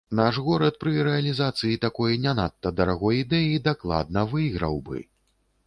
[0.19, 5.07] Наш горад пры рэалізацыі такой не надта дарагой ідэі дакладна выйграў бы!